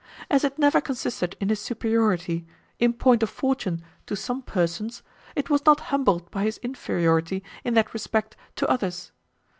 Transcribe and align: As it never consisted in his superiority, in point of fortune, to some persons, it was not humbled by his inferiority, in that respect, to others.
As 0.31 0.43
it 0.43 0.57
never 0.57 0.81
consisted 0.81 1.37
in 1.39 1.49
his 1.49 1.59
superiority, 1.59 2.47
in 2.79 2.91
point 2.93 3.21
of 3.21 3.29
fortune, 3.29 3.83
to 4.07 4.15
some 4.15 4.41
persons, 4.41 5.03
it 5.35 5.51
was 5.51 5.63
not 5.63 5.79
humbled 5.93 6.31
by 6.31 6.41
his 6.41 6.57
inferiority, 6.63 7.43
in 7.63 7.75
that 7.75 7.93
respect, 7.93 8.35
to 8.55 8.67
others. 8.67 9.11